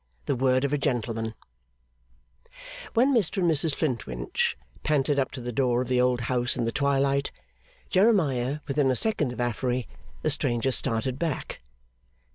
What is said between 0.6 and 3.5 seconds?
of a Gentleman When Mr